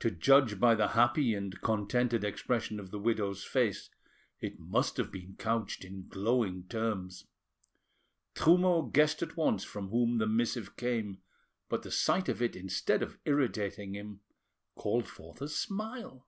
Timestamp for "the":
0.74-0.88, 2.90-2.98, 10.18-10.26, 11.84-11.92